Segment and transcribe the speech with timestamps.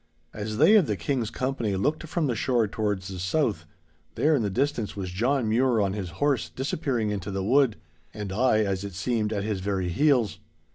[0.33, 3.67] As they of the King's company looked from the shore towards the south,
[4.15, 7.75] there in the distance was John Mure on his horse disappearing into the wood,
[8.11, 10.39] and I (as it seemed) at his very heels.